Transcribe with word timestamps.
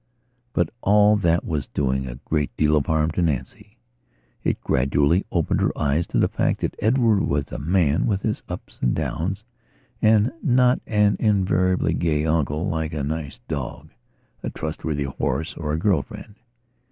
But 0.53 0.71
all 0.81 1.15
that 1.17 1.45
was 1.45 1.67
doing 1.67 2.07
a 2.07 2.15
great 2.15 2.57
deal 2.57 2.75
of 2.75 2.87
harm 2.87 3.11
to 3.11 3.21
Nancy. 3.21 3.77
It 4.43 4.59
gradually 4.61 5.27
opened 5.31 5.61
her 5.61 5.71
eyes 5.77 6.07
to 6.07 6.17
the 6.17 6.27
fact 6.27 6.61
that 6.61 6.73
Edward 6.79 7.19
was 7.27 7.51
a 7.51 7.59
man 7.59 8.07
with 8.07 8.23
his 8.23 8.41
ups 8.49 8.79
and 8.81 8.95
downs 8.95 9.43
and 10.01 10.31
not 10.41 10.81
an 10.87 11.17
invariably 11.19 11.93
gay 11.93 12.25
uncle 12.25 12.67
like 12.67 12.93
a 12.93 13.03
nice 13.03 13.39
dog, 13.47 13.91
a 14.41 14.49
trustworthy 14.49 15.03
horse 15.03 15.53
or 15.53 15.71
a 15.71 15.77
girl 15.77 16.01
friend. 16.01 16.33